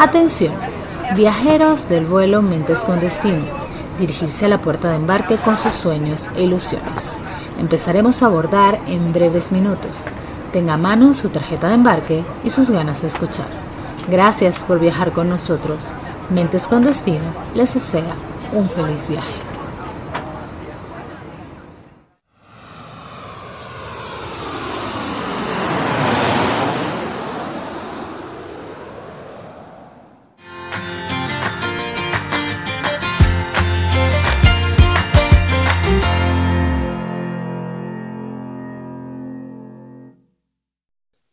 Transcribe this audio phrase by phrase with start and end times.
[0.00, 0.54] Atención,
[1.14, 3.44] viajeros del vuelo Mentes con Destino,
[3.98, 7.18] dirigirse a la puerta de embarque con sus sueños e ilusiones.
[7.58, 9.98] Empezaremos a abordar en breves minutos.
[10.54, 13.48] Tenga a mano su tarjeta de embarque y sus ganas de escuchar.
[14.08, 15.92] Gracias por viajar con nosotros.
[16.30, 18.14] Mentes con Destino les desea
[18.54, 19.49] un feliz viaje.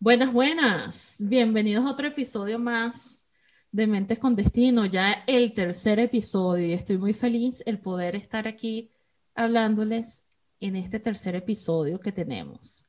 [0.07, 1.17] Buenas, buenas.
[1.19, 3.27] Bienvenidos a otro episodio más
[3.73, 8.47] de Mentes con Destino, ya el tercer episodio y estoy muy feliz el poder estar
[8.47, 8.89] aquí
[9.35, 10.25] hablándoles
[10.61, 12.85] en este tercer episodio que tenemos.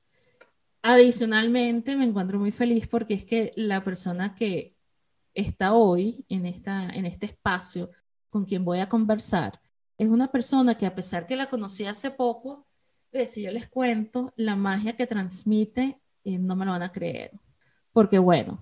[0.80, 4.76] Adicionalmente, me encuentro muy feliz porque es que la persona que
[5.34, 7.90] está hoy en, esta, en este espacio
[8.30, 9.60] con quien voy a conversar
[9.96, 12.68] es una persona que a pesar que la conocí hace poco,
[13.10, 16.00] pues, si yo les cuento la magia que transmite
[16.36, 17.30] no me lo van a creer.
[17.92, 18.60] Porque bueno,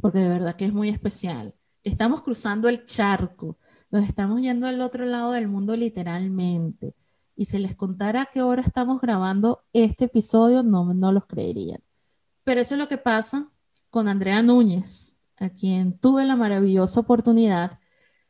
[0.00, 1.54] porque de verdad que es muy especial.
[1.84, 3.58] Estamos cruzando el charco,
[3.90, 6.94] nos estamos yendo al otro lado del mundo literalmente.
[7.36, 11.82] Y si les contara a qué hora estamos grabando este episodio, no, no los creerían.
[12.44, 13.50] Pero eso es lo que pasa
[13.88, 17.78] con Andrea Núñez, a quien tuve la maravillosa oportunidad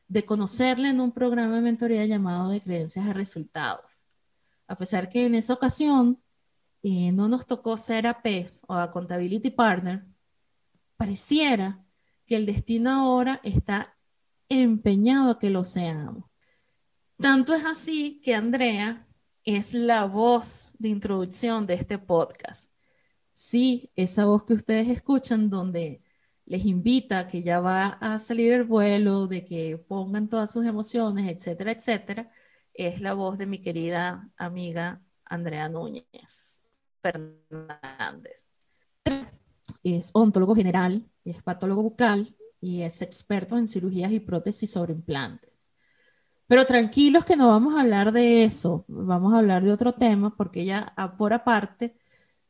[0.08, 4.06] de conocerle en un programa de mentoría llamado de creencias a resultados.
[4.66, 6.20] A pesar que en esa ocasión
[6.82, 10.04] y no nos tocó ser APES o a Contability Partner,
[10.96, 11.84] pareciera
[12.26, 13.96] que el destino ahora está
[14.48, 16.24] empeñado a que lo seamos.
[17.18, 19.06] Tanto es así que Andrea
[19.44, 22.72] es la voz de introducción de este podcast.
[23.34, 26.02] Sí, esa voz que ustedes escuchan donde
[26.46, 31.28] les invita que ya va a salir el vuelo, de que pongan todas sus emociones,
[31.28, 32.30] etcétera, etcétera,
[32.74, 36.59] es la voz de mi querida amiga Andrea Núñez.
[37.02, 38.48] Fernández.
[39.82, 45.50] Es ontólogo general, es patólogo bucal y es experto en cirugías y prótesis sobre implantes.
[46.46, 50.34] Pero tranquilos que no vamos a hablar de eso, vamos a hablar de otro tema
[50.36, 51.96] porque ella por aparte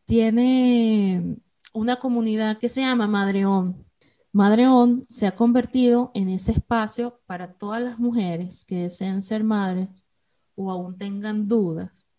[0.06, 1.36] tiene
[1.72, 3.84] una comunidad que se llama Madreón.
[4.32, 9.88] Madreón se ha convertido en ese espacio para todas las mujeres que deseen ser madres
[10.54, 12.09] o aún tengan dudas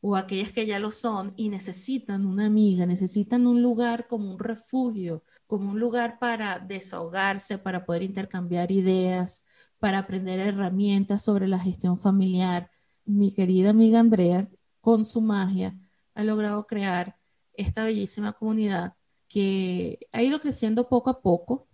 [0.00, 4.38] o aquellas que ya lo son y necesitan una amiga, necesitan un lugar como un
[4.38, 9.44] refugio, como un lugar para desahogarse, para poder intercambiar ideas,
[9.78, 12.70] para aprender herramientas sobre la gestión familiar.
[13.04, 14.48] Mi querida amiga Andrea,
[14.80, 15.76] con su magia,
[16.14, 17.16] ha logrado crear
[17.54, 18.94] esta bellísima comunidad
[19.28, 21.68] que ha ido creciendo poco a poco,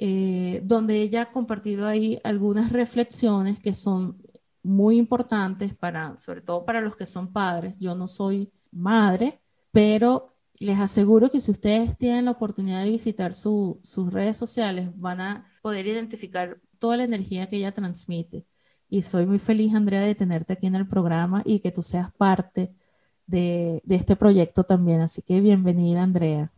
[0.00, 4.22] eh, donde ella ha compartido ahí algunas reflexiones que son
[4.68, 7.74] muy importantes para, sobre todo para los que son padres.
[7.78, 9.40] Yo no soy madre,
[9.72, 15.20] pero les aseguro que si ustedes tienen la oportunidad de visitar sus redes sociales, van
[15.20, 18.46] a poder identificar toda la energía que ella transmite.
[18.88, 22.12] Y soy muy feliz, Andrea, de tenerte aquí en el programa y que tú seas
[22.12, 22.74] parte
[23.26, 25.00] de, de este proyecto también.
[25.00, 26.52] Así que bienvenida, Andrea.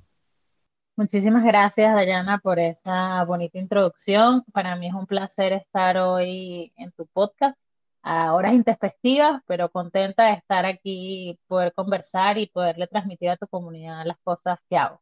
[0.96, 4.44] Muchísimas gracias, Dayana, por esa bonita introducción.
[4.52, 7.69] Para mí es un placer estar hoy en tu podcast
[8.02, 13.46] a horas intempestivas, pero contenta de estar aquí, poder conversar y poderle transmitir a tu
[13.46, 15.00] comunidad las cosas que hago.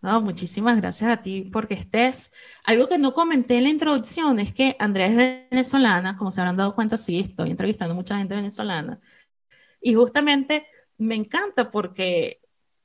[0.00, 2.32] No, muchísimas gracias a ti porque estés.
[2.64, 5.16] Algo que no comenté en la introducción es que Andrea es
[5.50, 9.00] venezolana, como se habrán dado cuenta, sí, estoy entrevistando a mucha gente venezolana.
[9.80, 10.66] Y justamente
[10.98, 12.40] me encanta porque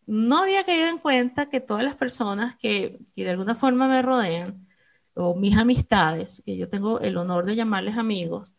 [0.08, 4.02] no había caído en cuenta que todas las personas que, que de alguna forma me
[4.02, 4.68] rodean,
[5.16, 8.56] o mis amistades, que yo tengo el honor de llamarles amigos,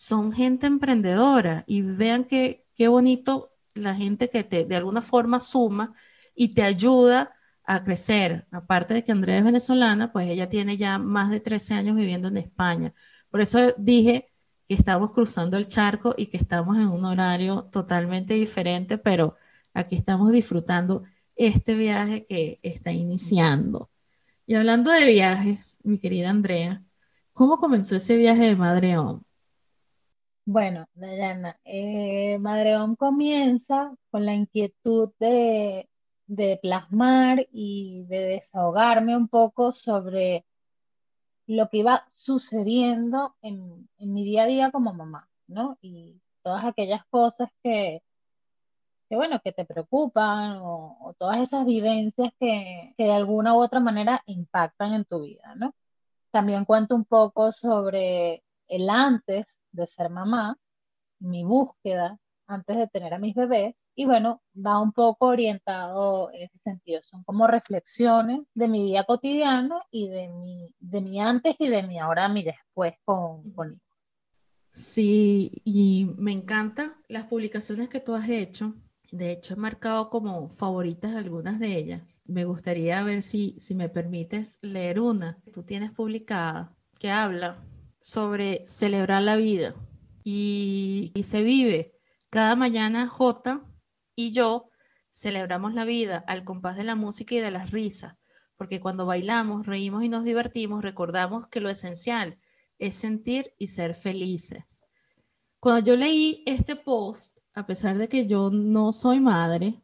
[0.00, 5.42] son gente emprendedora y vean qué, qué bonito la gente que te, de alguna forma
[5.42, 5.94] suma
[6.34, 7.34] y te ayuda
[7.64, 8.46] a crecer.
[8.50, 12.28] Aparte de que Andrea es venezolana, pues ella tiene ya más de 13 años viviendo
[12.28, 12.94] en España.
[13.30, 14.32] Por eso dije
[14.66, 19.36] que estamos cruzando el charco y que estamos en un horario totalmente diferente, pero
[19.74, 21.04] aquí estamos disfrutando
[21.36, 23.90] este viaje que está iniciando.
[24.46, 26.82] Y hablando de viajes, mi querida Andrea,
[27.34, 29.26] ¿cómo comenzó ese viaje de Madreón?
[30.44, 35.88] Bueno, Dayana, eh, Madreón comienza con la inquietud de,
[36.62, 40.44] plasmar y de desahogarme un poco sobre
[41.46, 45.78] lo que iba sucediendo en, en mi día a día como mamá, ¿no?
[45.82, 48.02] Y todas aquellas cosas que,
[49.08, 53.80] que bueno, que te preocupan o, todas esas vivencias que, que, de alguna u otra
[53.80, 55.74] manera impactan en tu vida, ¿no?
[56.30, 60.56] También cuento un poco sobre el antes de ser mamá,
[61.20, 66.44] mi búsqueda antes de tener a mis bebés y bueno, va un poco orientado en
[66.44, 67.02] ese sentido.
[67.04, 71.82] Son como reflexiones de mi vida cotidiana y de mi, de mi antes y de
[71.82, 73.80] mi ahora, mi después con, con
[74.72, 78.74] Sí, y me encantan las publicaciones que tú has hecho.
[79.10, 82.22] De hecho, he marcado como favoritas algunas de ellas.
[82.24, 87.64] Me gustaría ver si, si me permites leer una que tú tienes publicada que habla
[88.00, 89.74] sobre celebrar la vida
[90.24, 91.94] y, y se vive.
[92.30, 93.62] Cada mañana J
[94.14, 94.70] y yo
[95.10, 98.16] celebramos la vida al compás de la música y de las risas,
[98.56, 102.38] porque cuando bailamos, reímos y nos divertimos, recordamos que lo esencial
[102.78, 104.82] es sentir y ser felices.
[105.58, 109.82] Cuando yo leí este post, a pesar de que yo no soy madre,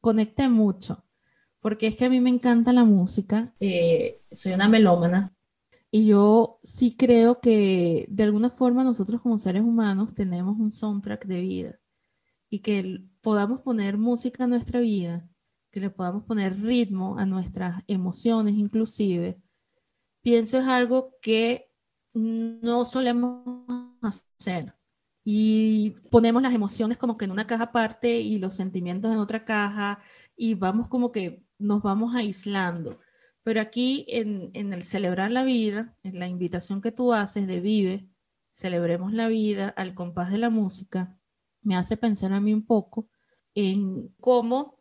[0.00, 1.04] conecté mucho,
[1.60, 5.34] porque es que a mí me encanta la música, eh, soy una melómana,
[5.90, 11.26] y yo sí creo que de alguna forma nosotros como seres humanos tenemos un soundtrack
[11.26, 11.80] de vida
[12.48, 15.28] y que podamos poner música a nuestra vida,
[15.70, 19.40] que le podamos poner ritmo a nuestras emociones inclusive,
[20.22, 21.70] pienso es algo que
[22.14, 23.44] no solemos
[24.02, 24.74] hacer.
[25.24, 29.44] Y ponemos las emociones como que en una caja aparte y los sentimientos en otra
[29.44, 30.00] caja
[30.36, 32.98] y vamos como que nos vamos aislando.
[33.42, 38.08] Pero aquí en, el celebrar la vida, en la invitación que tú haces de vive,
[38.52, 41.18] celebremos la vida al compás de la música,
[41.62, 43.08] me hace pensar a mí un poco
[43.54, 44.76] en cómo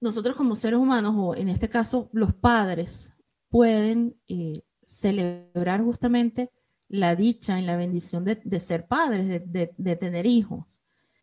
[0.00, 3.12] nosotros como seres humanos, o en este caso los padres,
[3.48, 6.50] pueden eh, celebrar justamente
[6.88, 10.82] la dicha y la bendición de, ser padres, de, tener hijos.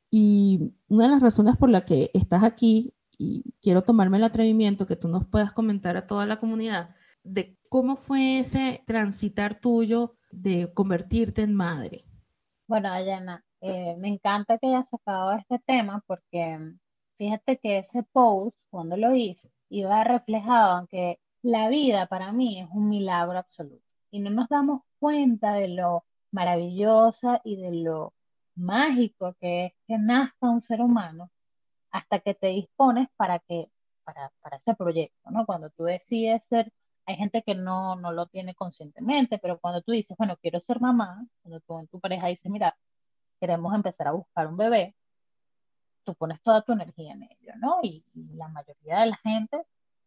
[0.09, 4.87] Y una de las razones por la que estás aquí, y quiero tomarme el atrevimiento
[4.87, 10.15] que tú nos puedas comentar a toda la comunidad, de cómo fue ese transitar tuyo
[10.31, 12.05] de convertirte en madre.
[12.65, 16.57] Bueno, Ayana, eh, me encanta que hayas sacado este tema porque
[17.17, 22.61] fíjate que ese post, cuando lo hice, iba reflejado en que la vida para mí
[22.61, 28.13] es un milagro absoluto y no nos damos cuenta de lo maravillosa y de lo
[28.55, 31.29] mágico que es que nazca un ser humano
[31.91, 33.71] hasta que te dispones para que
[34.03, 35.45] para, para ese proyecto, ¿no?
[35.45, 36.71] Cuando tú decides ser,
[37.05, 40.79] hay gente que no, no lo tiene conscientemente, pero cuando tú dices, bueno, quiero ser
[40.81, 42.77] mamá, cuando tú en tu pareja dices, mira,
[43.39, 44.95] queremos empezar a buscar un bebé,
[46.03, 47.79] tú pones toda tu energía en ello, ¿no?
[47.83, 49.65] Y, y la mayoría de la gente,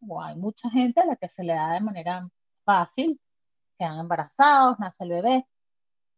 [0.09, 2.29] o hay mucha gente a la que se le da de manera
[2.65, 3.21] fácil
[3.79, 5.47] quedan embarazados, nace el bebé,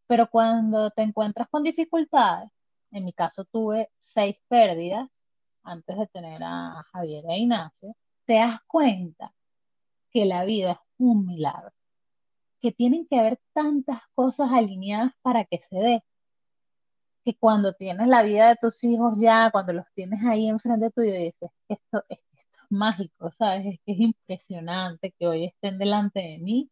[0.06, 2.50] pero cuando te encuentras con dificultades,
[2.92, 5.08] en mi caso tuve seis pérdidas
[5.64, 7.96] antes de tener a Javier e Ignacio,
[8.26, 9.32] te das cuenta
[10.10, 11.72] que la vida es un milagro,
[12.60, 16.04] que tienen que haber tantas cosas alineadas para que se dé,
[17.24, 21.12] que cuando tienes la vida de tus hijos ya, cuando los tienes ahí enfrente tuyo
[21.14, 23.66] dices, esto, esto es mágico, ¿sabes?
[23.66, 26.70] Es que es impresionante que hoy estén delante de mí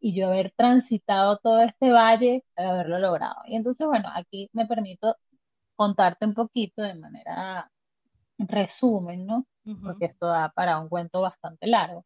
[0.00, 3.42] y yo haber transitado todo este valle, haberlo logrado.
[3.46, 5.16] Y entonces, bueno, aquí me permito
[5.76, 7.70] contarte un poquito de manera
[8.48, 9.46] resumen, ¿no?
[9.82, 12.04] Porque esto da para un cuento bastante largo.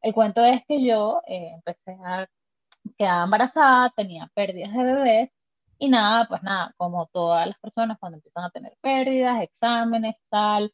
[0.00, 2.26] El cuento es que yo eh, empecé a
[2.96, 5.30] quedar embarazada, tenía pérdidas de bebés
[5.78, 10.72] y nada, pues nada, como todas las personas cuando empiezan a tener pérdidas, exámenes, tal,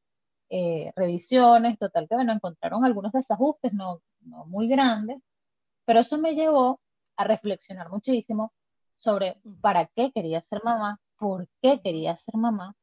[0.50, 5.19] eh, revisiones, total que bueno, encontraron algunos desajustes, no, no muy grandes,
[5.85, 6.81] pero eso me llevó
[7.17, 8.53] a reflexionar muchísimo
[8.99, 12.75] sobre para qué quería ser mamá, por qué quería ser mamá,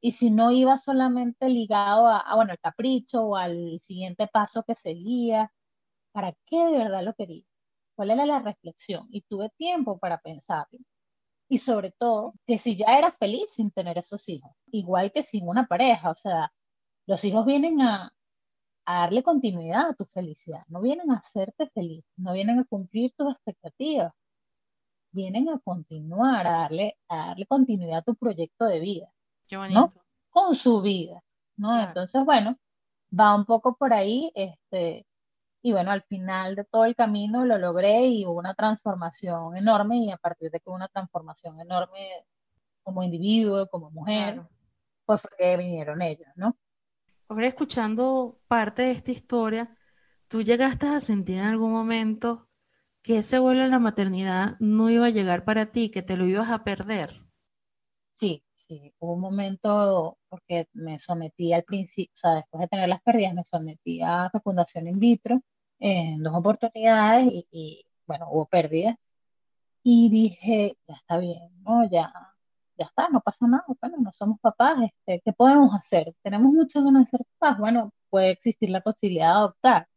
[0.00, 4.74] y si no iba solamente ligado a, bueno, al capricho o al siguiente paso que
[4.74, 5.52] seguía,
[6.12, 7.44] ¿para qué de verdad lo quería?
[7.96, 9.08] ¿Cuál era la reflexión?
[9.10, 10.78] Y tuve tiempo para pensarlo.
[11.48, 15.48] Y sobre todo, que si ya era feliz sin tener esos hijos, igual que sin
[15.48, 16.52] una pareja, o sea,
[17.06, 18.12] los hijos vienen a,
[18.86, 20.62] a darle continuidad a tu felicidad.
[20.68, 24.12] No vienen a hacerte feliz, no vienen a cumplir tus expectativas,
[25.12, 29.12] vienen a continuar, a darle, a darle continuidad a tu proyecto de vida,
[29.50, 29.92] ¿no?
[30.30, 31.22] Con su vida,
[31.56, 31.80] ¿no?
[31.80, 32.56] Entonces, bueno,
[33.18, 35.06] va un poco por ahí, este,
[35.62, 39.98] y bueno, al final de todo el camino lo logré y hubo una transformación enorme
[39.98, 42.08] y a partir de que hubo una transformación enorme
[42.82, 44.42] como individuo, como mujer,
[45.04, 46.56] pues fue que vinieron ellos, ¿no?
[47.28, 49.76] Ahora escuchando parte de esta historia,
[50.28, 52.48] ¿tú llegaste a sentir en algún momento
[53.02, 56.26] que ese vuelo a la maternidad no iba a llegar para ti, que te lo
[56.26, 57.10] ibas a perder?
[58.14, 62.88] Sí, sí, hubo un momento, porque me sometí al principio, o sea, después de tener
[62.88, 65.42] las pérdidas, me sometí a fecundación in vitro
[65.80, 68.96] en dos oportunidades y, y bueno, hubo pérdidas.
[69.82, 71.84] Y dije, ya está bien, ¿no?
[71.90, 72.12] Ya,
[72.78, 76.14] ya está, no pasa nada, bueno, no somos papás, este, ¿qué podemos hacer?
[76.22, 79.88] Tenemos mucho ganas de ser papás, bueno, puede existir la posibilidad de adoptar,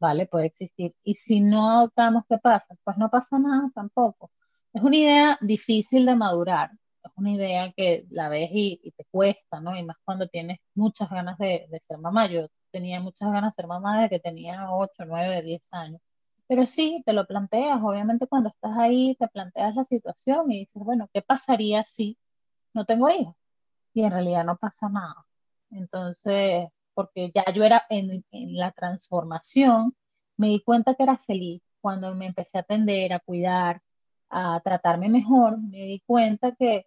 [0.00, 0.26] ¿vale?
[0.26, 0.94] Puede existir.
[1.04, 2.74] Y si no adoptamos, ¿qué pasa?
[2.84, 4.30] Pues no pasa nada tampoco.
[4.72, 6.70] Es una idea difícil de madurar,
[7.04, 9.76] es una idea que la ves y, te cuesta, ¿no?
[9.76, 12.26] Y más cuando tienes muchas ganas de, ser mamá.
[12.28, 16.00] Yo tenía muchas ganas de ser mamá desde que tenía 8, 9, 10 años.
[16.46, 20.82] Pero sí, te lo planteas, obviamente cuando estás ahí te planteas la situación y dices,
[20.84, 22.18] bueno, ¿qué pasaría si
[22.74, 23.34] no tengo hijos?
[23.94, 25.26] Y en realidad no pasa nada.
[25.70, 29.94] Entonces, porque ya yo era en, en la transformación,
[30.36, 33.82] me di cuenta que era feliz cuando me empecé a atender, a cuidar,
[34.30, 36.86] a tratarme mejor, me di cuenta que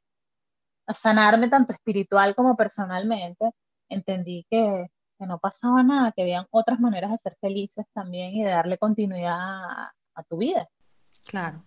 [0.93, 3.51] sanarme tanto espiritual como personalmente,
[3.89, 8.43] entendí que, que no pasaba nada, que habían otras maneras de ser felices también y
[8.43, 10.67] de darle continuidad a, a tu vida.
[11.25, 11.63] Claro.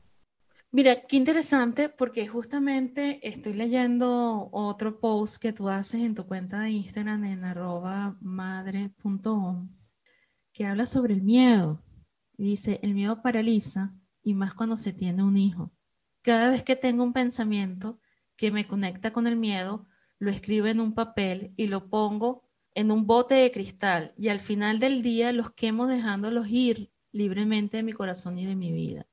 [0.72, 6.60] Mira, qué interesante porque justamente estoy leyendo otro post que tú haces en tu cuenta
[6.60, 9.68] de Instagram en arroba madre.om
[10.52, 11.82] que habla sobre el miedo.
[12.36, 15.70] Dice, el miedo paraliza y más cuando se tiene un hijo.
[16.22, 17.99] Cada vez que tengo un pensamiento
[18.40, 19.86] que me conecta con el miedo,
[20.18, 22.42] lo escribo en un papel y lo pongo
[22.72, 27.76] en un bote de cristal y al final del día los quemo dejándolos ir libremente
[27.76, 29.06] de mi corazón y de mi vida.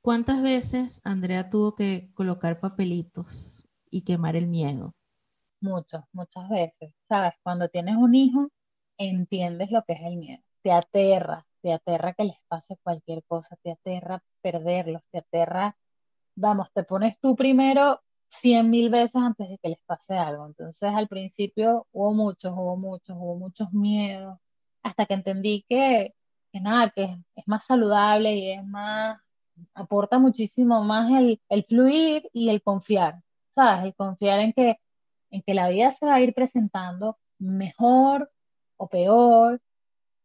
[0.00, 4.94] ¿Cuántas veces Andrea tuvo que colocar papelitos y quemar el miedo?
[5.60, 6.94] Muchas, muchas veces.
[7.08, 8.48] Sabes, cuando tienes un hijo,
[8.96, 10.42] entiendes lo que es el miedo.
[10.62, 15.76] Te aterra, te aterra que les pase cualquier cosa, te aterra perderlos, te aterra,
[16.36, 18.00] vamos, te pones tú primero
[18.40, 20.46] cien mil veces antes de que les pase algo.
[20.46, 24.38] Entonces al principio hubo muchos, hubo muchos, hubo muchos miedos,
[24.82, 26.14] hasta que entendí que,
[26.52, 29.18] que nada, que es, más saludable y es más,
[29.74, 33.22] aporta muchísimo más el, el fluir y el confiar,
[33.54, 33.84] ¿sabes?
[33.84, 34.78] El confiar en que,
[35.30, 38.32] en que la vida se va a ir presentando mejor
[38.76, 39.60] o peor,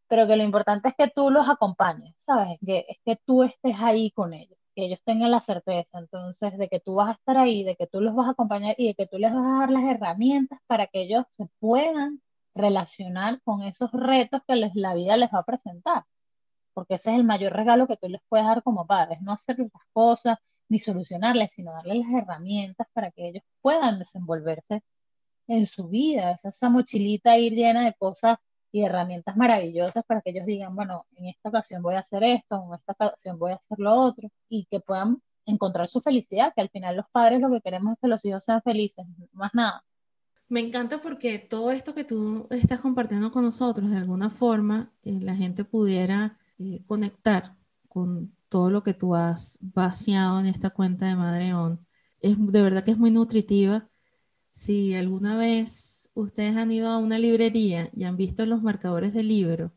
[0.08, 2.60] pero que lo importante es que tú los acompañes, ¿sabes?
[2.66, 6.70] Que, es que tú estés ahí con ellos que ellos tengan la certeza entonces de
[6.70, 8.94] que tú vas a estar ahí, de que tú los vas a acompañar y de
[8.94, 12.22] que tú les vas a dar las herramientas para que ellos se puedan
[12.54, 16.04] relacionar con esos retos que les, la vida les va a presentar.
[16.76, 19.58] Porque ese es el mayor regalo que tú les puedes dar como padres, no hacer
[19.58, 20.38] las cosas
[20.70, 24.84] ni solucionarles, sino darles las herramientas para que ellos puedan desenvolverse
[25.48, 28.38] en su vida, esa, esa mochilita ir llena de cosas
[28.78, 32.64] y herramientas maravillosas para que ellos digan, bueno, en esta ocasión voy a hacer esto,
[32.68, 36.62] en esta ocasión voy a hacer lo otro, y que puedan encontrar su felicidad, que
[36.62, 39.84] al final los padres lo que queremos es que los hijos sean felices, más nada.
[40.48, 45.20] Me encanta porque todo esto que tú estás compartiendo con nosotros, de alguna forma, eh,
[45.22, 47.56] la gente pudiera eh, conectar
[47.90, 51.86] con todo lo que tú has vaciado en esta cuenta de Madreón.
[52.20, 53.90] Es de verdad que es muy nutritiva
[54.58, 59.28] si alguna vez ustedes han ido a una librería y han visto los marcadores del
[59.28, 59.72] libro,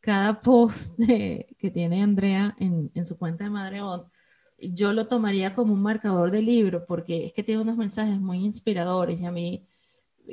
[0.00, 4.10] cada post que tiene Andrea en, su cuenta de Madreón,
[4.58, 8.38] yo lo tomaría como un marcador de libro porque es que tiene unos mensajes muy
[8.44, 9.68] inspiradores y a mí,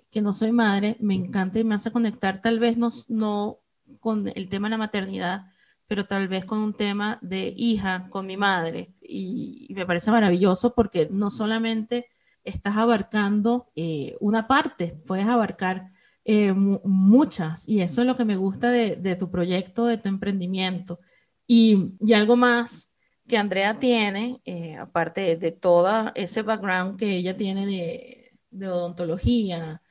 [0.10, 3.60] que no soy madre, me encanta y me hace conectar tal vez no, no
[4.00, 5.46] con el tema de la maternidad,
[5.86, 8.96] pero tal vez con un tema de hija con mi madre.
[9.01, 12.08] y me parece maravilloso porque no solamente
[12.43, 15.91] estás abarcando eh, una parte, puedes abarcar
[16.25, 21.00] eh, muchas y eso es lo que me gusta de, tu proyecto, de tu emprendimiento.
[21.48, 22.91] Y, algo más
[23.27, 28.67] que Andrea tiene, eh, aparte de, de todo ese background que ella tiene de, de,
[28.69, 29.81] odontología,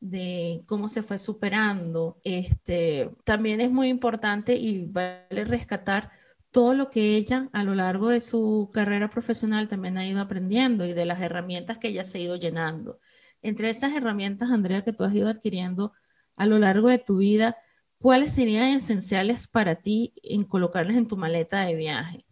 [0.00, 6.10] de cómo se fue superando, este, también es muy importante y vale rescatar
[6.50, 10.84] todo lo que ella a lo largo de su carrera profesional también ha ido aprendiendo
[10.84, 12.98] y de las herramientas que ella se ha ido llenando.
[13.42, 15.92] Entre esas herramientas, Andrea, que tú has ido adquiriendo
[16.36, 17.56] a lo largo de tu vida,
[17.98, 22.24] ¿cuáles serían esenciales para ti en colocarles en tu maleta de viaje?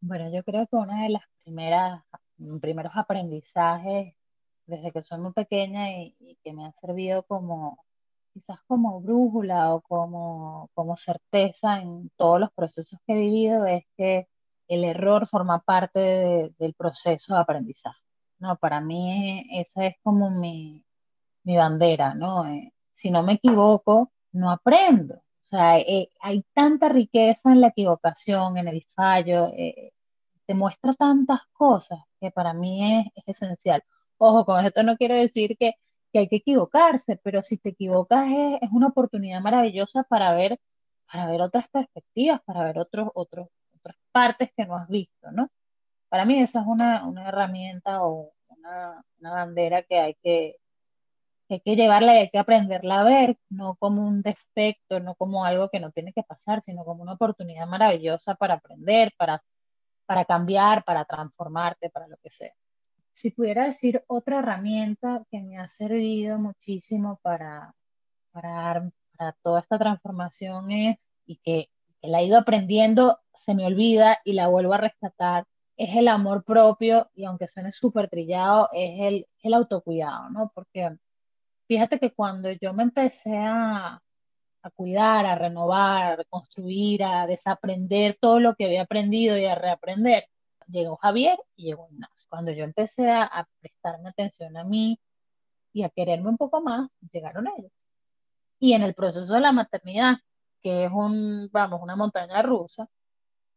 [0.00, 2.02] Bueno, yo creo que una de las primeras,
[2.60, 4.14] primeros aprendizajes
[4.66, 7.78] desde que soy muy pequeña y, y que me ha servido como
[8.32, 13.84] quizás como brújula o como, como certeza en todos los procesos que he vivido es
[13.96, 14.28] que
[14.68, 17.98] el error forma parte del proceso de aprendizaje.
[18.38, 20.84] No, para mí esa es como mi,
[21.44, 22.46] mi bandera, ¿no?
[22.46, 25.16] Eh, si no me equivoco, no aprendo.
[25.16, 29.92] O sea, eh, hay tanta riqueza en la equivocación, en el fallo, eh,
[30.46, 33.82] te muestra tantas cosas que para mí es, es esencial.
[34.18, 35.74] Ojo, con esto no quiero decir que,
[36.18, 38.26] hay que equivocarse, pero si te equivocas
[38.60, 40.58] es, una oportunidad maravillosa para ver,
[41.10, 45.48] para ver otras perspectivas, para ver otros, otros, otras partes que no has visto, ¿no?
[46.08, 50.56] Para mí esa es una, herramienta o una, bandera que hay que,
[51.48, 55.14] que hay que llevarla y hay que aprenderla a ver, no como un defecto, no
[55.16, 59.42] como algo que no tiene que pasar, sino como una oportunidad maravillosa para aprender, para,
[60.06, 62.52] para cambiar, para transformarte, para lo que sea.
[63.20, 67.74] Si pudiera decir otra herramienta que me ha servido muchísimo para,
[68.32, 68.90] para,
[69.42, 71.68] toda esta transformación es, y que,
[72.00, 75.44] la he ido aprendiendo, se me olvida y la vuelvo a rescatar,
[75.76, 80.50] es el amor propio y aunque suene súper trillado, es el, el autocuidado, ¿no?
[80.54, 80.96] Porque
[81.68, 84.00] fíjate que cuando yo me empecé a,
[84.62, 89.56] a cuidar, a renovar, a reconstruir, a desaprender todo lo que había aprendido y a
[89.56, 90.24] reaprender,
[90.70, 92.26] llegó Javier y llegó Ignacio.
[92.28, 94.98] Cuando yo empecé a, prestarme atención a mí
[95.72, 97.72] y a quererme un poco más, llegaron ellos.
[98.58, 100.18] Y en el proceso de la maternidad,
[100.62, 102.88] que es un, vamos, una montaña rusa,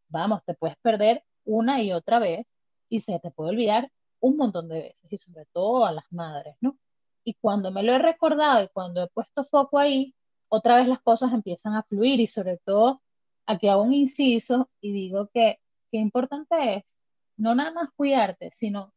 [0.10, 2.46] vamos, te puedes perder una y otra vez
[2.89, 6.55] y se te puede olvidar un montón de veces y sobre todo a las madres,
[6.62, 6.77] ¿no?
[7.25, 10.15] Y cuando me lo he recordado y cuando he puesto foco ahí,
[10.50, 13.01] otra vez las cosas empiezan a fluir y sobre todo
[13.46, 15.60] aquí hago un inciso y digo que
[15.91, 17.00] qué importante es
[17.38, 18.94] no nada más cuidarte, sino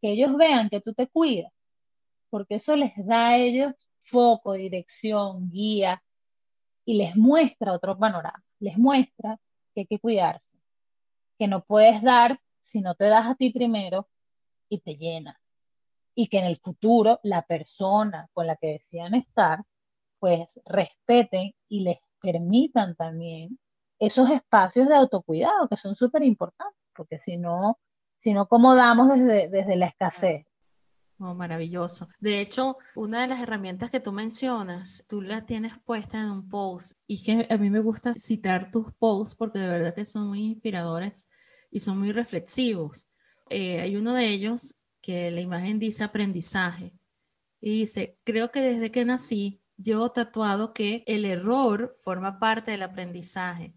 [0.00, 1.52] que ellos vean que tú te cuidas,
[2.30, 6.02] porque eso les da a ellos foco, dirección, guía
[6.84, 9.38] y les muestra otro panorama, les muestra
[9.74, 10.52] que hay que cuidarse,
[11.38, 14.08] que no puedes dar si no te das a ti primero
[14.68, 15.36] y te llenas.
[16.14, 19.64] Y que en el futuro la persona con la que decían estar,
[20.18, 23.58] pues respeten y les permitan también
[23.98, 27.78] esos espacios de autocuidado que son súper importantes porque si no,
[28.16, 30.46] si no, ¿cómo damos desde, desde la escasez?
[31.18, 32.08] Oh, maravilloso.
[32.18, 36.48] De hecho, una de las herramientas que tú mencionas, tú la tienes puesta en un
[36.48, 40.28] post y que a mí me gusta citar tus posts porque de verdad que son
[40.28, 41.28] muy inspiradores
[41.70, 43.08] y son muy reflexivos.
[43.48, 46.94] Eh, hay uno de ellos que la imagen dice aprendizaje
[47.60, 52.82] y dice, creo que desde que nací llevo tatuado que el error forma parte del
[52.82, 53.74] aprendizaje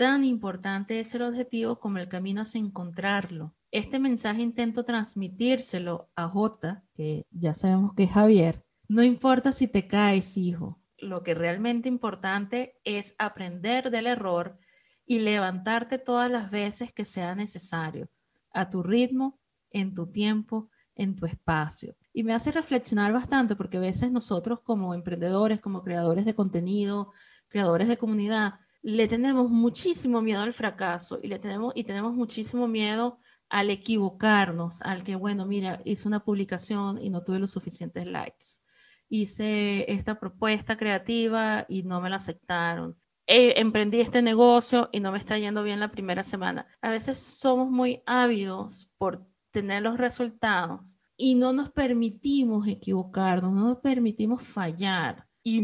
[0.00, 3.54] tan importante es el objetivo como el camino hacia encontrarlo.
[3.70, 8.64] Este mensaje intento transmitírselo a J, que ya sabemos que es Javier.
[8.88, 10.80] No importa si te caes, hijo.
[10.96, 14.58] Lo que realmente importante es aprender del error
[15.04, 18.08] y levantarte todas las veces que sea necesario,
[18.54, 19.38] a tu ritmo,
[19.70, 21.94] en tu tiempo, en tu espacio.
[22.14, 27.12] Y me hace reflexionar bastante porque a veces nosotros como emprendedores, como creadores de contenido,
[27.48, 32.66] creadores de comunidad, le tenemos muchísimo miedo al fracaso y le tenemos y tenemos muchísimo
[32.68, 38.06] miedo al equivocarnos, al que bueno, mira, hice una publicación y no tuve los suficientes
[38.06, 38.60] likes.
[39.08, 42.96] Hice esta propuesta creativa y no me la aceptaron.
[43.26, 46.66] emprendí este negocio y no me está yendo bien la primera semana.
[46.80, 53.64] A veces somos muy ávidos por tener los resultados y no nos permitimos equivocarnos, no
[53.68, 55.26] nos permitimos fallar.
[55.42, 55.60] Y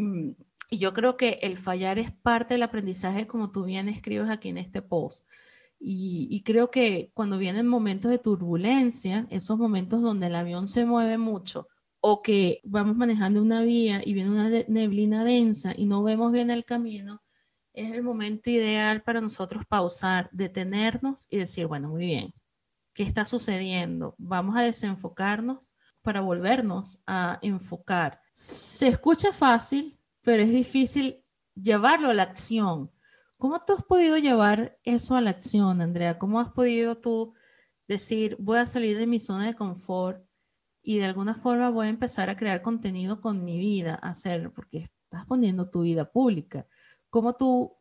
[0.71, 4.49] y yo creo que el fallar es parte del aprendizaje, como tú bien escribes aquí
[4.49, 5.29] en este post.
[5.79, 11.19] Y, creo que cuando vienen momentos de turbulencia, esos momentos donde el avión se mueve
[11.19, 11.69] mucho
[12.01, 16.51] o que vamos manejando una vía y viene una neblina densa y no vemos bien
[16.51, 17.23] el camino,
[17.75, 22.35] es el momento ideal para nosotros pausar, detenernos y decir, bueno, muy bien,
[22.95, 24.15] ¿qué está sucediendo?
[24.19, 28.21] Vamos a desenfocarnos para volvernos a enfocar.
[28.33, 32.91] Se escucha fácil, pero es difícil llevarlo a la acción.
[33.39, 36.19] ¿Cómo tú has podido llevar eso a la acción, Andrea?
[36.19, 37.35] ¿Cómo has podido tú
[37.87, 40.27] decir, voy a salir de mi zona de confort
[40.83, 44.91] y de alguna forma voy a empezar a crear contenido con mi vida, hacer, porque
[45.05, 46.67] estás poniendo tu vida pública?
[47.09, 47.77] ¿Cómo tú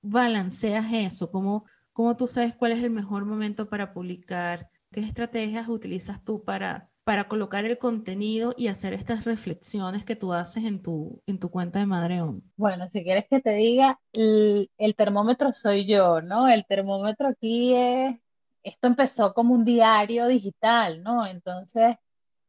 [0.00, 1.32] balanceas eso?
[1.32, 4.70] ¿Cómo, cómo tú sabes cuál es el mejor momento para publicar?
[4.92, 10.34] ¿Qué estrategias utilizas tú para para colocar el contenido y hacer estas reflexiones que tú
[10.34, 12.42] haces en tu, en tu cuenta de Madreón?
[12.54, 16.48] Bueno, si quieres que te diga, el, termómetro soy yo, ¿no?
[16.48, 18.14] El termómetro aquí es,
[18.62, 21.24] esto empezó como un diario digital, ¿no?
[21.24, 21.96] Entonces,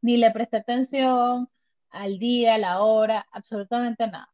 [0.02, 1.48] ni le presté atención
[1.88, 4.28] al día, a la hora, absolutamente nada.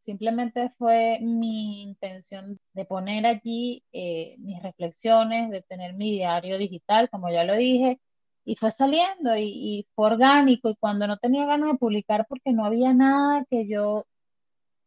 [0.00, 7.08] Simplemente fue mi intención de poner allí eh, mis reflexiones, de tener mi diario digital,
[7.08, 8.00] como ya lo dije,
[8.44, 12.64] y fue saliendo y, fue orgánico y cuando no tenía ganas de publicar porque no
[12.64, 14.06] había nada que yo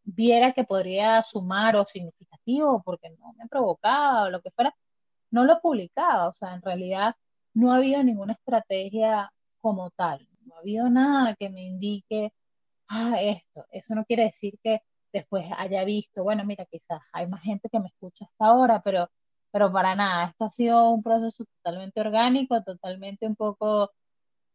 [0.04, 4.76] viera que podría sumar o significativo porque no me provocaba o lo que fuera,
[5.32, 7.16] no lo publicaba, o sea, en realidad
[7.54, 10.28] no había ninguna estrategia como tal.
[10.46, 12.32] no ha habido nada que me indique,
[12.90, 13.66] ah, esto.
[13.72, 14.82] Eso no quiere decir que
[15.14, 19.10] después haya visto, bueno, mira, quizás hay más gente que me escucha hasta ahora, pero,
[19.56, 23.94] pero para nada, esto ha sido un proceso totalmente orgánico, totalmente un poco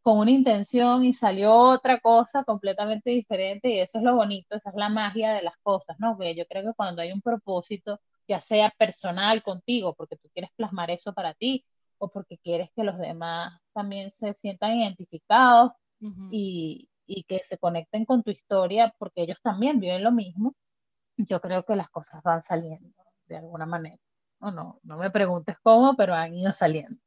[0.02, 4.68] con una intención y salió otra cosa completamente diferente y eso es lo bonito, esa
[4.68, 6.16] es la magia de las cosas, ¿no?
[6.16, 10.50] Porque yo creo que cuando hay un propósito, ya sea personal contigo, porque tú quieres
[10.54, 11.64] plasmar eso para ti
[11.96, 15.72] o porque quieres que los demás también se sientan identificados
[16.30, 20.54] y, y que se conecten con tu historia porque ellos también viven lo mismo,
[21.16, 23.98] yo creo que las cosas van saliendo de alguna manera.
[24.40, 26.98] O no, no me preguntes cómo, pero han ido saliendo.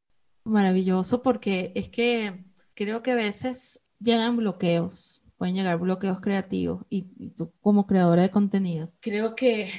[0.43, 7.29] Maravilloso porque es que creo que a veces llegan bloqueos, pueden llegar bloqueos creativos y,
[7.31, 9.71] tú como creadora de contenido, creo que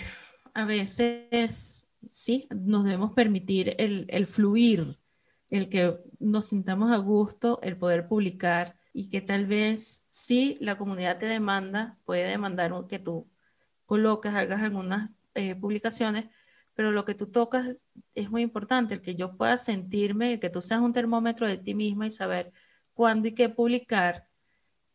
[0.55, 4.99] a veces sí, nos debemos permitir el, el fluir,
[5.51, 10.77] el que nos sintamos a gusto, el poder publicar y que tal vez si la
[10.77, 13.29] comunidad te demanda, puede demandar que tú
[13.87, 16.27] coloques, hagas algunas eh, publicaciones,
[16.75, 20.51] pero lo que tú tocas es muy importante, el que yo pueda sentirme, el que
[20.51, 22.53] tú seas un termómetro de ti misma y saber
[22.95, 24.29] cuándo y qué publicar,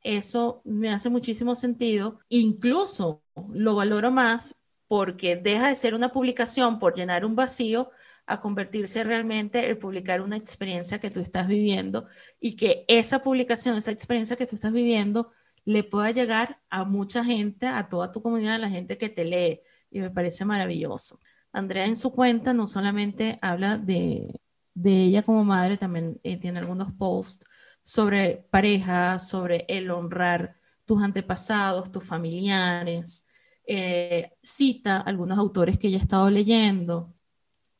[0.01, 2.19] eso me hace muchísimo sentido.
[2.29, 4.55] Incluso lo valoro más
[4.87, 7.91] porque deja de ser una publicación por llenar un vacío
[8.25, 12.07] a convertirse realmente el publicar una experiencia que tú estás viviendo
[12.39, 15.31] y que esa publicación, esa experiencia que tú estás viviendo,
[15.65, 19.25] le pueda llegar a mucha gente, a toda tu comunidad, a la gente que te
[19.25, 19.61] lee.
[19.91, 21.19] Y me parece maravilloso.
[21.51, 24.39] Andrea en su cuenta no solamente habla de,
[24.73, 27.45] de ella como madre, también eh, tiene algunos posts
[27.83, 33.27] sobre pareja, sobre el honrar tus antepasados, tus familiares.
[33.65, 37.13] Eh, cita algunos autores que ella ha estado leyendo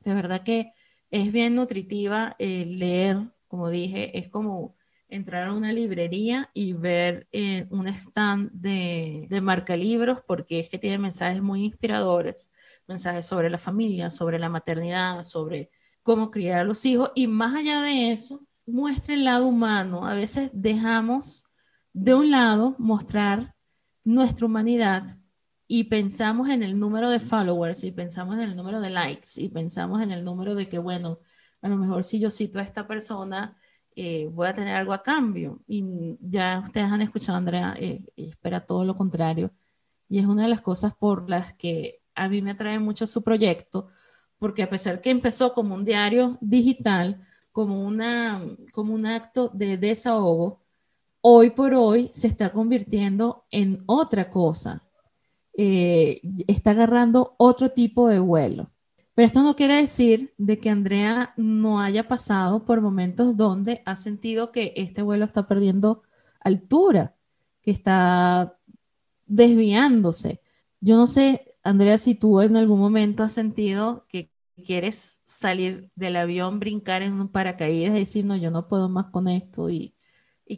[0.01, 0.73] de verdad que
[1.11, 4.75] es bien nutritiva eh, leer, como dije, es como
[5.09, 10.69] entrar a una librería y ver eh, un stand de, de marca libros porque es
[10.69, 12.51] que tiene mensajes muy inspiradores,
[12.87, 15.71] mensajes sobre la familia, sobre la maternidad, sobre
[16.03, 20.07] cómo criar a los hijos y más allá de eso, muestra el lado humano.
[20.07, 21.45] A veces dejamos
[21.93, 23.55] de un lado mostrar
[24.03, 25.05] nuestra humanidad
[25.67, 29.49] y pensamos en el número de followers y pensamos en el número de likes y
[29.49, 31.19] pensamos en el número de que, bueno,
[31.61, 33.57] a lo mejor si yo cito a esta persona,
[33.95, 35.59] eh, voy a tener algo a cambio.
[35.67, 39.51] Y ya ustedes han escuchado, Andrea, eh, espera todo lo contrario.
[40.09, 43.23] Y es una de las cosas por las que a mí me atrae mucho su
[43.23, 43.87] proyecto,
[44.39, 49.77] porque a pesar que empezó como un diario digital, como, una, como un acto de
[49.77, 50.61] desahogo,
[51.21, 54.83] hoy por hoy se está convirtiendo en otra cosa
[55.61, 58.71] eh, está agarrando otro tipo de vuelo.
[59.19, 63.97] Pero esto no quiere decir de que Andrea no haya pasado por momentos donde ha
[63.97, 66.03] sentido que este vuelo está perdiendo
[66.39, 67.17] altura,
[67.61, 68.57] que está
[69.25, 70.39] desviándose.
[70.79, 74.31] Yo no sé, Andrea, si tú en algún momento has sentido que
[74.65, 79.07] quieres salir del avión, brincar en un paracaídas y decir, no, yo no puedo más
[79.07, 79.93] con esto y,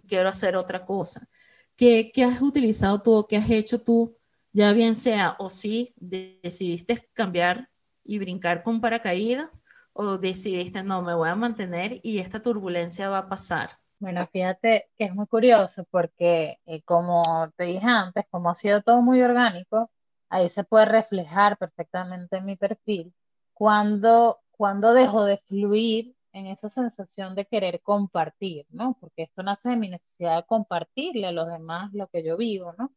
[0.07, 1.27] quiero hacer otra cosa.
[1.75, 4.15] ¿Qué, ¿Qué, has utilizado tú, qué has hecho tú
[4.53, 7.70] ya bien sea o si decidiste cambiar
[8.03, 13.19] y brincar con paracaídas o decidiste no, me voy a mantener y esta turbulencia va
[13.19, 13.71] a pasar.
[13.99, 17.23] Bueno, fíjate que es muy curioso porque eh, como
[17.55, 19.91] te dije antes, como ha sido todo muy orgánico,
[20.29, 23.13] ahí se puede reflejar perfectamente en mi perfil
[23.53, 28.97] cuando, cuando dejo de fluir en esa sensación de querer compartir, ¿no?
[28.99, 32.73] Porque esto nace de mi necesidad de compartirle a los demás lo que yo vivo,
[32.77, 32.91] ¿no?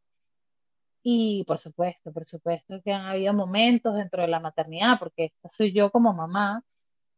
[1.07, 5.73] Y por supuesto, por supuesto que han habido momentos dentro de la maternidad, porque soy
[5.73, 6.64] yo como mamá,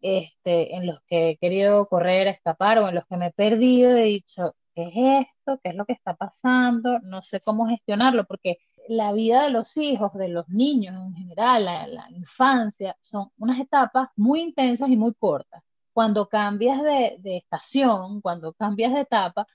[0.01, 3.97] este, en los que he querido correr, escapar o en los que me he perdido,
[3.97, 5.61] he dicho, ¿qué es esto?
[5.63, 6.99] ¿Qué es lo que está pasando?
[7.01, 11.65] No sé cómo gestionarlo, porque la vida de los hijos, de los niños en general,
[11.67, 15.63] la, la infancia, son unas etapas muy intensas y muy cortas.
[15.93, 19.47] Cuando cambias de, de estación, cuando cambias de etapa,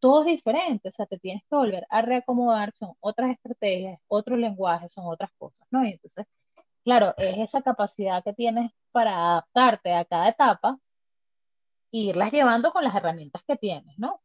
[0.00, 4.38] todo es diferente, o sea, te tienes que volver a reacomodar, son otras estrategias, otros
[4.38, 5.84] lenguajes, son otras cosas, ¿no?
[5.84, 6.26] Y entonces,
[6.84, 10.78] claro, es esa capacidad que tienes para adaptarte a cada etapa
[11.92, 14.20] e irlas llevando con las herramientas que tienes, ¿no?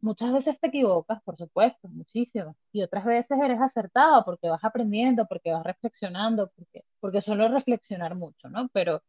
[0.00, 5.26] Muchas veces te equivocas, por supuesto, muchísimo, y otras veces eres acertado porque vas aprendiendo,
[5.26, 8.68] porque vas reflexionando, porque, porque suelo reflexionar mucho, ¿no?
[8.72, 9.02] Pero,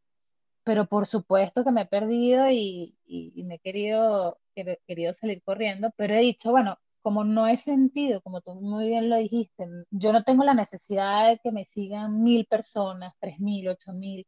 [0.64, 2.96] pero por supuesto que me he perdido y
[3.46, 4.40] me he querido
[4.88, 9.10] querido salir corriendo, pero he dicho, bueno, como no he sentido, como tú muy bien
[9.10, 13.68] lo dijiste, yo no tengo la necesidad de que me sigan mil personas, tres mil,
[13.70, 14.28] ocho mil.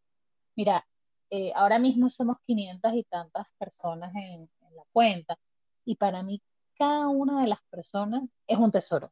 [0.56, 0.86] Mira,
[1.30, 5.38] eh, ahora mismo somos 500 y tantas personas en, la cuenta
[5.86, 6.42] y para mí
[6.76, 9.12] cada una de las personas es un tesoro.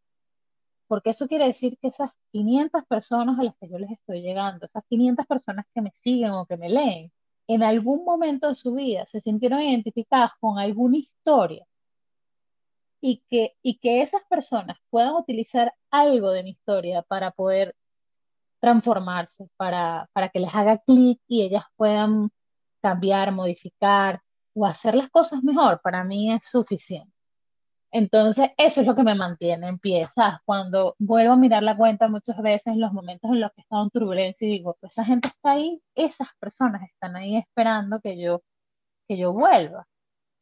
[0.88, 4.66] Porque eso quiere decir que esas 500 personas a las que yo les estoy llegando,
[4.66, 7.12] esas 500 personas que me siguen o que me leen,
[7.48, 11.66] en algún momento de su vida se sintieron identificadas con alguna historia
[13.02, 17.76] y que, y que esas personas puedan utilizar algo de mi historia para poder
[18.60, 22.30] transformarse, para, para que les haga clic y ellas puedan
[22.82, 24.22] cambiar, modificar
[24.54, 27.17] o hacer las cosas mejor, para mí es suficiente.
[27.92, 30.08] Entonces, eso es lo que me mantiene en pie,
[30.46, 33.64] Cuando vuelvo a mirar la cuenta muchas veces en los momentos en los que he
[33.64, 38.00] estado en turbulencia y digo, pues esa gente está ahí, esas personas están ahí esperando
[38.02, 38.44] que yo,
[39.08, 39.88] que yo vuelva.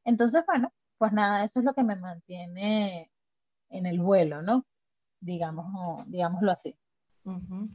[0.05, 3.11] Entonces, bueno, pues nada, eso es lo que me mantiene
[3.69, 4.65] en el vuelo, ¿no?
[5.21, 6.77] Digamos, digámoslo así.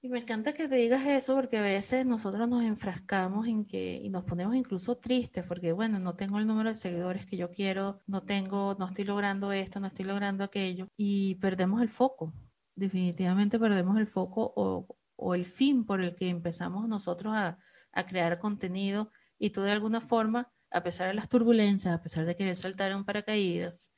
[0.01, 4.01] Y me encanta que te digas eso porque a veces nosotros nos enfrascamos en que
[4.03, 7.51] y nos ponemos incluso tristes porque bueno, no tengo el número de seguidores que yo
[7.51, 12.33] quiero, no tengo, no estoy logrando esto, no estoy logrando aquello y perdemos el foco.
[12.77, 14.87] Definitivamente perdemos el foco o,
[15.17, 17.59] o el fin por el que empezamos nosotros a,
[17.93, 22.25] a crear contenido y tú de alguna forma, a pesar de las turbulencias, a pesar
[22.25, 23.93] de querer saltar en paracaídas,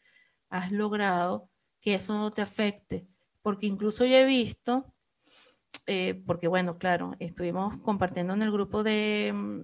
[0.48, 3.06] has logrado que eso no te afecte.
[3.42, 4.91] Porque incluso yo he visto
[5.87, 9.62] eh, porque bueno, claro, estuvimos compartiendo en el grupo de, mm,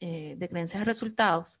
[0.00, 1.60] eh, de creencias y resultados,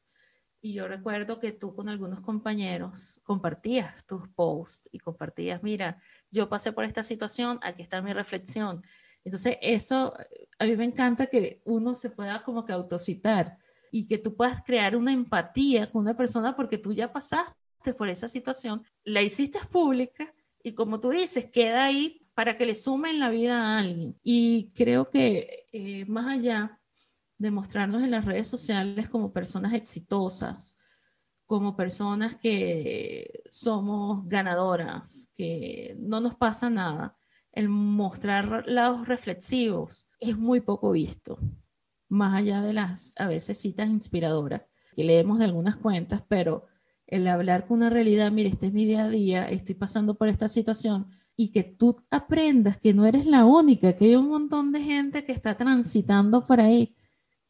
[0.64, 6.48] y yo recuerdo que tú con algunos compañeros compartías tus posts y compartías, mira, yo
[6.48, 8.82] pasé por esta situación, aquí está mi reflexión.
[9.24, 10.14] Entonces, eso,
[10.58, 13.58] a mí me encanta que uno se pueda como que autocitar
[13.90, 18.08] y que tú puedas crear una empatía con una persona porque tú ya pasaste por
[18.08, 23.18] esa situación, la hiciste pública y como tú dices, queda ahí para que le sumen
[23.18, 24.18] la vida a alguien.
[24.22, 26.80] Y creo que eh, más allá
[27.38, 30.76] de mostrarnos en las redes sociales como personas exitosas,
[31.46, 37.16] como personas que somos ganadoras, que no nos pasa nada,
[37.52, 41.38] el mostrar lados reflexivos es muy poco visto,
[42.08, 44.62] más allá de las a veces citas inspiradoras
[44.94, 46.66] que leemos de algunas cuentas, pero
[47.06, 50.28] el hablar con una realidad, mire, este es mi día a día, estoy pasando por
[50.28, 54.70] esta situación, y que tú aprendas que no eres la única, que hay un montón
[54.70, 56.94] de gente que está transitando por ahí,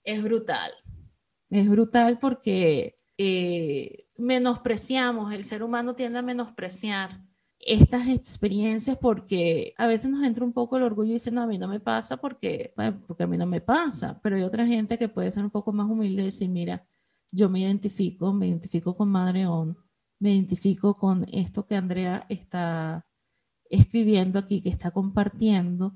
[0.04, 0.72] es brutal.
[1.50, 7.22] Es brutal porque eh, menospreciamos, el ser humano tiende a menospreciar
[7.58, 11.46] estas experiencias porque a veces nos entra un poco el orgullo y dice, no, a
[11.46, 12.74] mí no me pasa porque,
[13.06, 15.72] porque a mí no me pasa, pero hay otra gente que puede ser un poco
[15.72, 16.86] más humilde y decir, mira,
[17.30, 19.76] yo me identifico, me identifico con Madre On,
[20.18, 23.06] me identifico con esto que Andrea está
[23.70, 25.94] escribiendo aquí, que está compartiendo,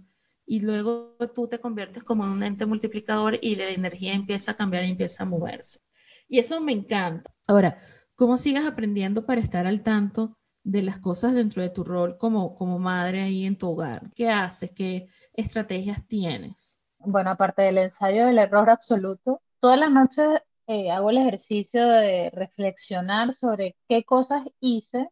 [0.48, 4.56] y luego tú te conviertes como en un ente multiplicador y la energía empieza a
[4.56, 5.80] cambiar y empieza a moverse.
[6.26, 7.30] Y eso me encanta.
[7.46, 7.78] Ahora,
[8.14, 12.54] ¿cómo sigas aprendiendo para estar al tanto de las cosas dentro de tu rol como,
[12.54, 14.10] como madre ahí en tu hogar?
[14.14, 14.72] ¿Qué haces?
[14.72, 16.78] ¿Qué estrategias tienes?
[16.98, 20.26] Bueno, aparte del ensayo del error absoluto, todas las noches
[20.66, 25.08] eh, hago el ejercicio de reflexionar sobre qué cosas hice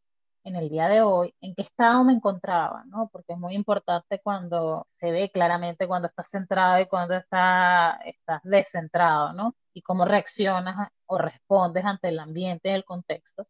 [0.47, 3.09] en el día de hoy, en qué estado me encontraba, ¿no?
[3.13, 8.43] Porque es muy importante cuando se ve claramente cuando estás centrado y cuando está, estás
[8.45, 9.57] descentrado, ¿no?
[9.75, 13.49] Y cómo reaccionas o respondes ante el ambiente, el contexto.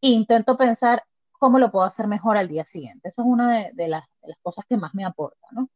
[0.00, 3.10] E intento pensar cómo lo puedo hacer mejor al día siguiente.
[3.10, 5.68] Esa es una de, las, de las cosas que más me aporta, ¿no?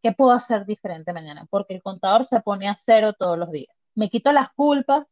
[0.00, 1.46] ¿Qué puedo hacer diferente mañana?
[1.50, 3.74] Porque el contador se pone a cero todos los días.
[3.96, 5.06] Me quito las culpas,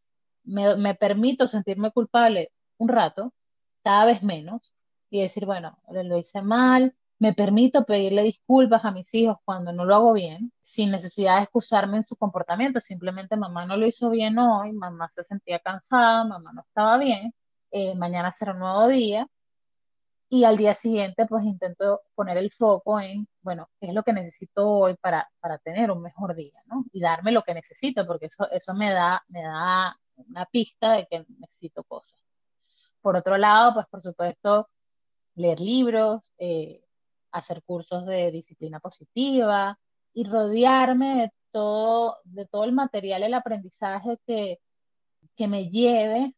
[0.44, 3.32] me, me permito sentirme culpable un rato,
[3.82, 4.72] cada vez menos,
[5.10, 9.84] y decir, bueno, lo hice mal, me permito pedirle disculpas a mis hijos cuando no
[9.84, 14.10] lo hago bien, sin necesidad de excusarme en su comportamiento, simplemente mamá no lo hizo
[14.10, 17.32] bien hoy, mamá se sentía cansada, mamá no estaba bien,
[17.70, 19.26] eh, mañana será un nuevo día,
[20.28, 24.12] y al día siguiente pues intento poner el foco en, bueno, ¿qué es lo que
[24.12, 26.84] necesito hoy para, para tener un mejor día, ¿no?
[26.92, 31.06] Y darme lo que necesito, porque eso, eso me, da, me da una pista de
[31.06, 32.18] que necesito cosas.
[33.00, 34.68] Por otro lado, pues por supuesto,
[35.36, 36.82] leer libros, eh,
[37.30, 39.78] hacer cursos de disciplina positiva
[40.12, 41.30] y rodearme
[42.24, 44.58] de todo, el material, el aprendizaje que,
[45.36, 46.34] que me lleve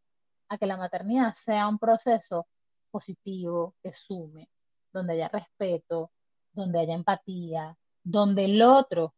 [0.48, 2.46] a que la maternidad sea un proceso
[2.90, 4.48] positivo, que sume,
[4.92, 6.12] donde haya respeto,
[6.52, 9.14] donde haya empatía, donde el otro,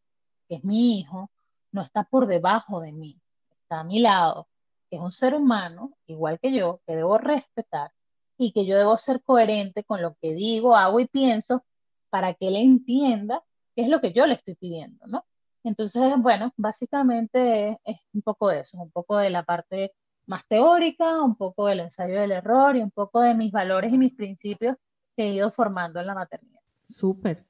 [0.48, 1.30] que es mi hijo,
[1.72, 3.20] no está por debajo de mí,
[3.62, 4.48] está a mi lado,
[4.90, 7.92] que es un ser humano, igual que yo, que debo respetar
[8.40, 11.62] y que yo debo ser coherente con lo que digo, hago y pienso
[12.08, 13.42] para que él entienda
[13.76, 15.26] qué es lo que yo le estoy pidiendo, ¿no?
[15.62, 19.92] Entonces, bueno, básicamente es, un poco de eso, un poco de la parte
[20.24, 23.98] más teórica, un poco del ensayo del error y un poco de mis valores y
[23.98, 24.76] mis principios
[25.14, 26.62] que he ido formando en la maternidad.
[26.88, 27.44] Súper.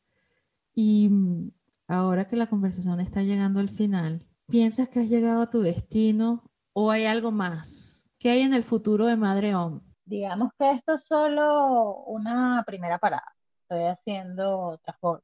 [0.75, 1.53] Y mm,
[1.87, 6.51] ahora que la conversación está llegando al final, ¿piensas que has llegado a tu destino
[6.73, 8.09] o hay algo más?
[8.19, 9.83] ¿Qué hay en el futuro de Madre OM?
[10.11, 13.33] Digamos que esto es solo una primera parada.
[13.63, 15.23] Estoy haciendo transbordo.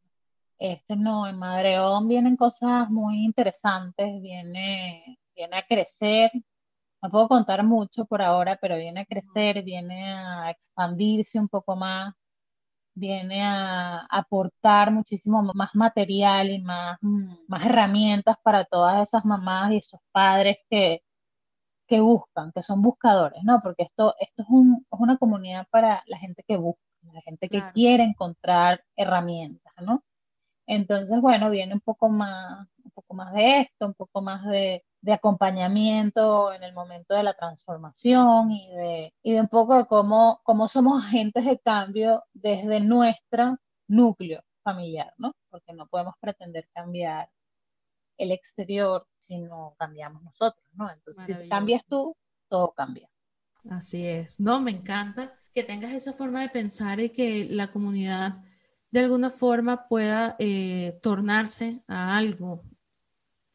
[0.58, 6.30] Este no, en Madre OM vienen cosas muy interesantes, viene, viene a crecer.
[7.02, 11.76] No puedo contar mucho por ahora, pero viene a crecer, viene a expandirse un poco
[11.76, 12.14] más
[12.96, 19.72] viene a aportar muchísimo más material y más, mm, más herramientas para todas esas mamás
[19.72, 21.02] y esos padres que,
[21.86, 23.60] que buscan, que son buscadores, ¿no?
[23.62, 26.80] Porque esto, esto es, un, es una comunidad para la gente que busca,
[27.12, 30.02] la gente que quiere encontrar herramientas, ¿no?
[30.66, 34.84] Entonces, bueno, viene un poco más, un poco más de esto, un poco más de,
[35.00, 39.86] de acompañamiento en el momento de la transformación y de, y de un poco de
[39.86, 45.32] cómo, cómo somos agentes de cambio desde nuestro núcleo familiar, ¿no?
[45.48, 47.28] Porque no podemos pretender cambiar
[48.18, 50.90] el exterior si no cambiamos nosotros, ¿no?
[50.90, 52.16] Entonces, si cambias tú,
[52.48, 53.08] todo cambia.
[53.68, 54.38] Así es.
[54.38, 58.44] No, me encanta que tengas esa forma de pensar y que la comunidad
[58.90, 62.62] de alguna forma pueda eh, tornarse a algo,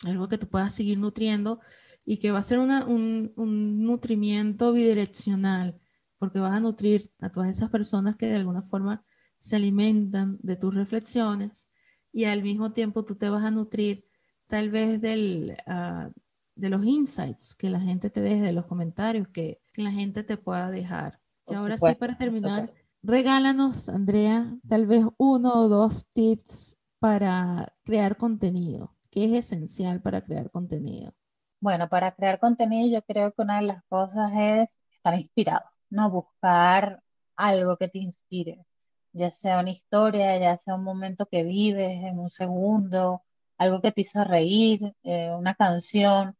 [0.06, 1.60] algo que tú puedas seguir nutriendo
[2.04, 5.80] y que va a ser un, un, nutrimiento bidireccional,
[6.17, 9.06] porque vas a nutrir a todas esas personas que de alguna forma
[9.39, 11.69] se alimentan de tus reflexiones
[12.12, 14.06] y al mismo tiempo tú te vas a nutrir
[14.52, 16.10] tal vez del, ah,
[16.56, 20.36] de los insights que la gente te deje, de los comentarios que, la gente te
[20.36, 21.22] pueda dejar.
[21.48, 28.18] y ahora sí, para terminar, regálanos, Andrea, tal vez uno o dos tips para crear
[28.18, 28.94] contenido.
[29.10, 31.14] ¿Qué es esencial para crear contenido?
[31.62, 36.12] Bueno, para crear contenido yo creo que una de las cosas es estar inspirado, ¿no?
[36.12, 37.02] Buscar
[37.38, 38.66] algo que te inspire,
[39.14, 43.24] ya sea una historia, ya sea un momento que vives en un segundo,
[43.62, 46.36] algo que te hizo reír, eh, una canción,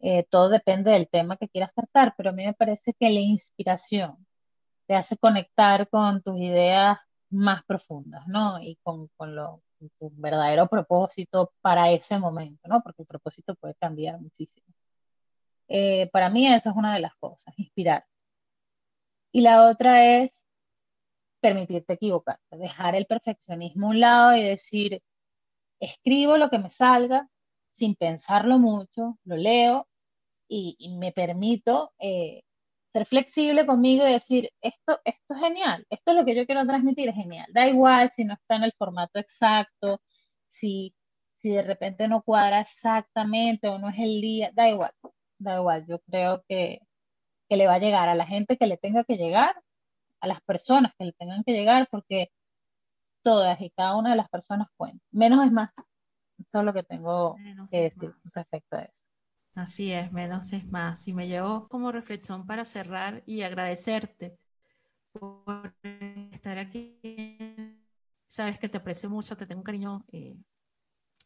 [0.00, 3.20] eh, todo depende del tema que quieras tratar, pero a mí me parece que la
[3.20, 4.26] inspiración
[4.86, 6.98] te hace conectar con tus ideas
[7.30, 8.60] más profundas, ¿no?
[8.62, 9.62] Y con, con lo,
[9.98, 12.82] tu verdadero propósito para ese momento, ¿no?
[12.82, 14.66] Porque el propósito puede cambiar muchísimo.
[15.68, 18.04] Eh, para mí eso es una de las cosas, inspirar.
[19.32, 20.32] Y la otra es
[21.40, 25.02] permitirte equivocarte, dejar el perfeccionismo a un lado y decir,
[25.80, 27.28] escribo lo que me salga
[27.74, 29.88] sin pensarlo mucho, lo leo
[30.48, 32.42] y, me permito eh,
[32.92, 36.66] ser flexible conmigo y decir, esto, esto es genial, esto es lo que yo quiero
[36.66, 37.46] transmitir, es genial.
[37.52, 40.00] Da igual si no está en el formato exacto,
[40.48, 40.94] si,
[41.38, 44.92] si de repente no cuadra exactamente o no es el día, da igual,
[45.38, 45.86] da igual.
[45.86, 46.80] Yo creo que,
[47.48, 49.54] que le va a llegar a la gente que le tenga que llegar,
[50.20, 52.30] a las personas que le tengan que llegar, porque
[53.28, 55.06] todas y cada una de las personas cuentan.
[55.10, 55.70] Menos es más.
[56.38, 57.36] Es lo que tengo
[57.70, 59.06] que decir respecto a eso.
[59.54, 61.06] Así es, menos es más.
[61.08, 64.38] Y me llevo como reflexión para cerrar y agradecerte
[65.12, 65.74] por
[66.32, 66.98] estar aquí.
[68.28, 70.38] Sabes que te aprecio mucho, te tengo un cariño eh,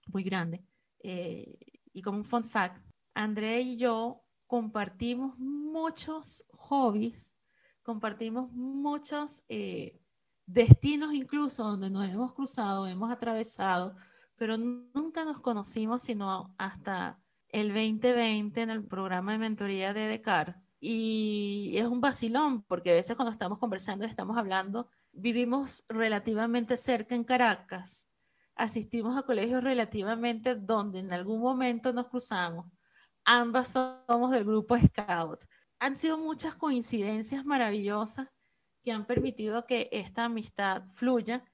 [0.09, 0.65] muy grande.
[1.05, 1.57] Eh,
[1.93, 2.85] y como un fun fact,
[3.15, 7.37] André y yo compartimos muchos hobbies,
[7.85, 10.02] compartimos muchos eh,
[10.47, 13.95] destinos incluso donde nos hemos cruzado, hemos atravesado,
[14.37, 20.63] pero nunca nos conocimos sino hasta el 2020 en el programa de mentoría de DECAR.
[20.81, 26.77] Y es un vacilón, porque a veces cuando estamos conversando y estamos hablando, vivimos relativamente
[26.77, 28.09] cerca en Caracas,
[28.57, 32.67] asistimos a colegios relativamente donde en algún momento nos cruzamos.
[33.25, 35.45] Ambas somos del grupo Scout.
[35.79, 38.29] Han sido muchas coincidencias maravillosas
[38.83, 41.45] que han permitido que esta amistad fluya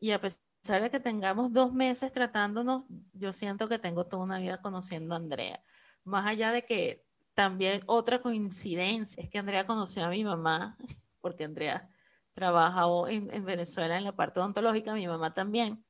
[0.00, 4.38] y a pesar de que tengamos dos meses tratándonos, yo siento que tengo toda una
[4.38, 5.62] vida conociendo a Andrea.
[6.04, 10.76] Más allá de que también otra coincidencia es que Andrea conoció a mi mamá,
[11.20, 11.88] porque Andrea
[12.32, 15.84] trabaja en, en Venezuela en la parte odontológica, mi mamá también.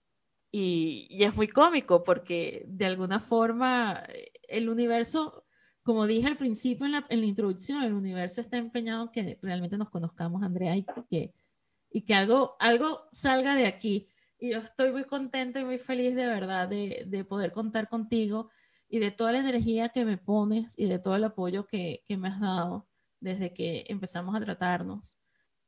[0.50, 4.04] Y, y, es muy cómico porque de alguna forma
[4.48, 5.43] el universo,
[5.84, 9.38] como dije al principio en la, en la introducción, el universo está empeñado en que
[9.42, 11.34] realmente nos conozcamos, Andrea, y que,
[11.90, 14.08] y que algo, algo salga de aquí.
[14.38, 18.50] Y yo estoy muy contenta y muy feliz de verdad de, de, poder contar contigo
[18.88, 22.16] y de toda la energía que me pones y de todo el apoyo que, que
[22.16, 22.88] me has dado
[23.20, 25.18] desde que empezamos a tratarnos.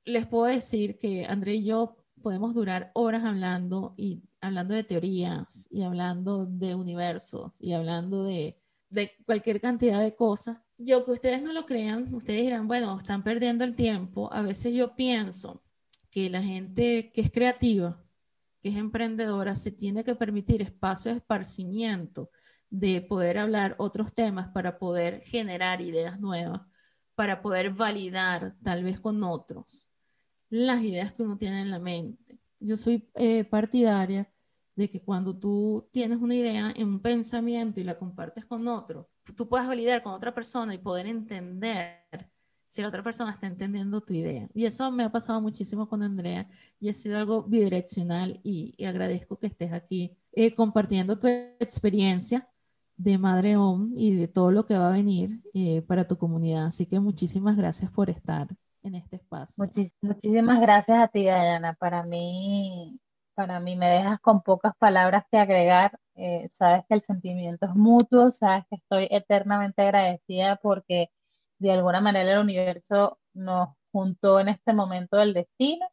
[0.04, 5.68] Les puedo decir que André y yo podemos durar horas hablando y hablando de teorías
[5.70, 8.58] y hablando de universos y hablando de,
[8.88, 10.58] de cualquier cantidad de cosas.
[10.78, 14.32] Yo que ustedes no lo crean, ustedes dirán, bueno, están perdiendo el tiempo.
[14.32, 15.62] A veces yo pienso
[16.10, 18.04] que la gente que es creativa,
[18.60, 22.30] que es emprendedora, se tiene que permitir espacio de esparcimiento,
[22.68, 26.62] de poder hablar otros temas para poder generar ideas nuevas,
[27.14, 29.88] para poder validar tal vez con otros
[30.48, 32.38] las ideas que uno tiene en la mente.
[32.60, 34.30] Yo soy eh, partidaria
[34.76, 39.08] de que cuando tú tienes una idea en un pensamiento y la compartes con otro,
[39.34, 42.04] tú puedas validar con otra persona y poder entender
[42.66, 44.48] si la otra persona está entendiendo tu idea.
[44.52, 46.48] Y eso me ha pasado muchísimo con Andrea
[46.78, 52.48] y ha sido algo bidireccional y, agradezco que estés aquí eh, compartiendo tu experiencia
[52.96, 56.66] de Madre OM y de todo lo que va a venir eh, para tu comunidad.
[56.66, 58.48] Así que muchísimas gracias por estar
[58.82, 59.64] en este espacio.
[60.02, 61.74] muchísimas gracias a ti, Dayana.
[61.74, 63.00] Para mí,
[63.36, 65.98] para mí me dejas con pocas palabras que agregar.
[66.16, 71.10] Eh, sabes que el sentimiento es mutuo, sabes que estoy eternamente agradecida porque
[71.58, 75.86] de alguna manera el universo nos juntó en este momento del destino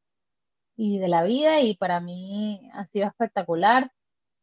[0.77, 3.91] y de la vida y para mí ha sido espectacular.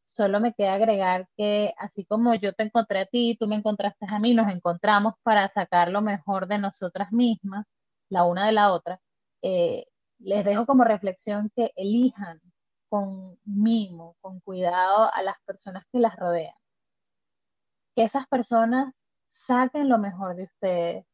[0.05, 4.07] Solo me queda agregar que así como yo te encontré a ti tú me encontraste
[4.09, 7.67] a mí, nos encontramos para sacar lo mejor de nosotras mismas,
[8.11, 9.01] la una de la otra.
[9.43, 9.87] Eh,
[10.19, 12.41] les dejo como reflexión que elijan
[12.91, 16.55] con mimo, con cuidado a las personas que las rodean.
[17.97, 18.93] Que esas personas
[19.33, 21.07] saquen lo mejor de ustedes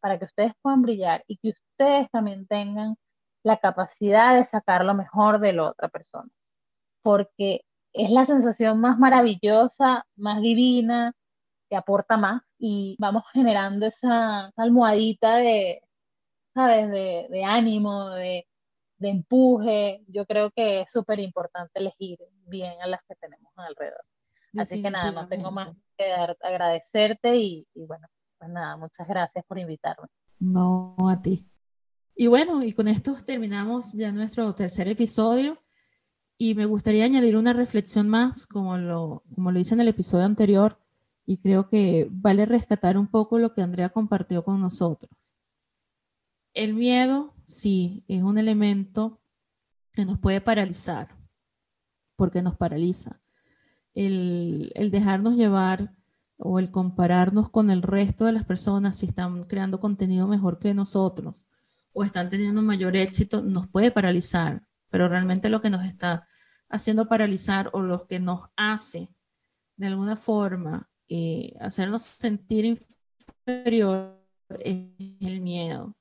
[0.00, 2.96] para que ustedes puedan brillar y que ustedes también tengan
[3.44, 6.30] la capacidad de sacar lo mejor de la otra persona.
[7.02, 7.62] Porque
[7.92, 11.12] es la sensación más maravillosa, más divina,
[11.68, 15.82] que aporta más y vamos generando esa, almohadita de,
[16.54, 16.90] ¿sabes?
[16.90, 18.10] De, ánimo,
[18.98, 20.04] de, empuje.
[20.08, 24.04] Yo creo que es súper importante elegir bien a las que tenemos alrededor.
[24.56, 29.06] Así que nada, no tengo más que dar, agradecerte y, y bueno, pues nada, muchas
[29.06, 30.08] gracias por invitarme.
[30.38, 31.46] No, a ti.
[32.14, 35.58] Y bueno, y con esto terminamos ya nuestro tercer episodio.
[36.36, 40.24] Y me gustaría añadir una reflexión más, como lo, como lo hice en el episodio
[40.24, 40.78] anterior,
[41.26, 45.10] y creo que vale rescatar un poco lo que Andrea compartió con nosotros.
[46.54, 49.20] El miedo, sí, es un elemento
[49.92, 51.16] que nos puede paralizar,
[52.14, 53.20] porque nos paraliza.
[53.94, 55.94] El, el dejarnos llevar
[56.36, 60.74] o el compararnos con el resto de las personas si están creando contenido mejor que
[60.74, 61.48] nosotros
[61.92, 66.28] o están teniendo mayor éxito, nos puede paralizar, pero realmente lo que nos está
[66.68, 69.10] haciendo paralizar o lo que nos hace
[69.76, 74.22] de alguna forma eh, hacernos sentir inferior
[74.60, 74.90] es
[75.20, 75.96] el miedo.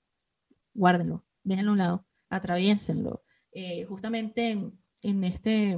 [0.73, 3.23] Guárdenlo, déjenlo a un lado, atraviésenlo.
[3.51, 4.51] Eh, justamente
[5.01, 5.77] en, este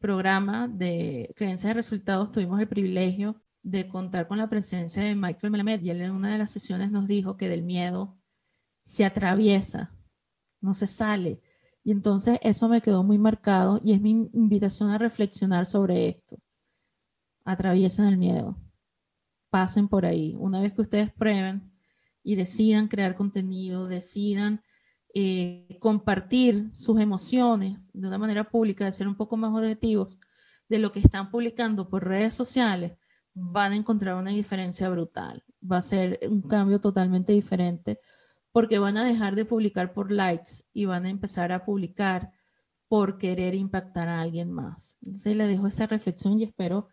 [0.00, 5.50] programa de creencias de resultados tuvimos el privilegio de contar con la presencia de Michael
[5.50, 8.16] Melamed y él en una de las sesiones nos dijo que del miedo
[8.82, 9.94] se atraviesa,
[10.60, 11.40] no se sale.
[11.84, 16.38] Y entonces eso me quedó muy marcado y es mi invitación a reflexionar sobre esto.
[17.44, 18.56] Atraviesen el miedo,
[19.50, 20.34] pasen por ahí.
[20.38, 21.72] Una vez que ustedes prueben
[22.22, 24.62] y decidan crear contenido, decidan
[25.14, 30.18] eh, compartir sus emociones de una manera pública, de ser un poco más objetivos
[30.68, 32.92] de lo que están publicando por redes sociales,
[33.34, 35.44] van a encontrar una diferencia brutal.
[35.60, 38.00] Va a ser un cambio totalmente diferente
[38.52, 42.32] porque van a dejar de publicar por likes y van a empezar a publicar
[42.88, 44.96] por querer impactar a alguien más.
[45.02, 46.88] Entonces les dejo esa reflexión y espero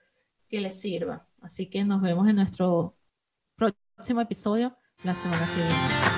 [0.47, 1.27] que les sirva.
[1.41, 2.97] Así que nos vemos en nuestro
[3.55, 6.14] próximo episodio la semana que viene.